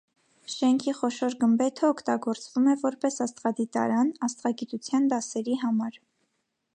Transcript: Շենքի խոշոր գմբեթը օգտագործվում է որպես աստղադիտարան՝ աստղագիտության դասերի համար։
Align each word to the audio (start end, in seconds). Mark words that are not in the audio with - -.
Շենքի 0.51 0.93
խոշոր 0.99 1.35
գմբեթը 1.43 1.85
օգտագործվում 1.89 2.69
է 2.73 2.75
որպես 2.85 3.19
աստղադիտարան՝ 3.27 4.11
աստղագիտության 4.29 5.09
դասերի 5.13 5.59
համար։ 5.65 6.01